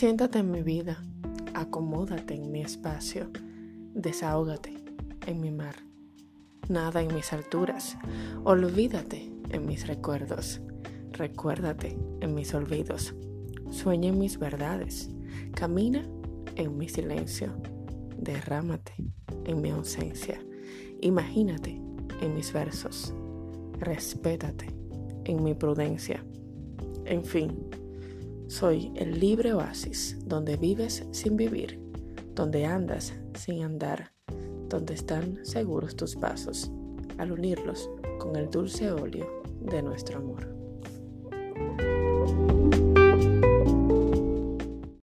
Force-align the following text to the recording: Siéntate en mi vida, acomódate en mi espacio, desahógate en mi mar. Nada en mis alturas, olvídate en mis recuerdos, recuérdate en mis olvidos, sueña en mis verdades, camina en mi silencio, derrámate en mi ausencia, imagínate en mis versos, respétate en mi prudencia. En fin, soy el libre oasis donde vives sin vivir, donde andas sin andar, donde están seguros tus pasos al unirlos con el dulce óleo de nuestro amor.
Siéntate 0.00 0.38
en 0.38 0.50
mi 0.50 0.62
vida, 0.62 0.96
acomódate 1.52 2.32
en 2.32 2.50
mi 2.50 2.62
espacio, 2.62 3.28
desahógate 3.92 4.72
en 5.26 5.42
mi 5.42 5.50
mar. 5.50 5.74
Nada 6.70 7.02
en 7.02 7.14
mis 7.14 7.34
alturas, 7.34 7.98
olvídate 8.42 9.30
en 9.50 9.66
mis 9.66 9.86
recuerdos, 9.86 10.62
recuérdate 11.12 11.98
en 12.22 12.34
mis 12.34 12.54
olvidos, 12.54 13.14
sueña 13.70 14.08
en 14.08 14.18
mis 14.18 14.38
verdades, 14.38 15.10
camina 15.54 16.08
en 16.56 16.78
mi 16.78 16.88
silencio, 16.88 17.52
derrámate 18.16 18.94
en 19.44 19.60
mi 19.60 19.68
ausencia, 19.68 20.40
imagínate 21.02 21.78
en 22.22 22.34
mis 22.34 22.54
versos, 22.54 23.12
respétate 23.78 24.74
en 25.26 25.44
mi 25.44 25.52
prudencia. 25.52 26.24
En 27.04 27.22
fin, 27.22 27.68
soy 28.50 28.90
el 28.96 29.20
libre 29.20 29.52
oasis 29.52 30.18
donde 30.26 30.56
vives 30.56 31.06
sin 31.12 31.36
vivir, 31.36 31.80
donde 32.34 32.66
andas 32.66 33.14
sin 33.34 33.62
andar, 33.62 34.12
donde 34.68 34.94
están 34.94 35.38
seguros 35.46 35.94
tus 35.94 36.16
pasos 36.16 36.68
al 37.18 37.30
unirlos 37.30 37.88
con 38.18 38.34
el 38.34 38.50
dulce 38.50 38.90
óleo 38.90 39.44
de 39.60 39.82
nuestro 39.82 40.18
amor. 40.18 40.52